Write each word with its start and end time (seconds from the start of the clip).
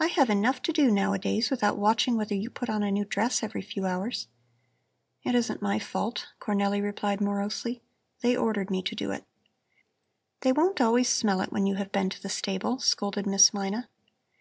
"I 0.00 0.08
have 0.08 0.28
enough 0.28 0.60
to 0.62 0.72
do 0.72 0.90
nowadays 0.90 1.50
without 1.50 1.78
watching 1.78 2.16
whether 2.16 2.34
you 2.34 2.50
put 2.50 2.68
on 2.68 2.82
a 2.82 2.90
new 2.90 3.04
dress 3.04 3.44
every 3.44 3.62
few 3.62 3.86
hours." 3.86 4.26
"It 5.22 5.36
isn't 5.36 5.62
my 5.62 5.78
fault," 5.78 6.26
Cornelli 6.40 6.82
replied 6.82 7.20
morosely. 7.20 7.80
"They 8.22 8.36
ordered 8.36 8.72
me 8.72 8.82
to 8.82 8.96
do 8.96 9.12
it." 9.12 9.24
"They 10.40 10.50
won't 10.50 10.80
always 10.80 11.08
smell 11.08 11.40
it 11.42 11.52
when 11.52 11.64
you 11.64 11.76
have 11.76 11.92
been 11.92 12.10
to 12.10 12.20
the 12.20 12.28
stable," 12.28 12.80
scolded 12.80 13.24
Miss 13.24 13.54
Mina. 13.54 13.88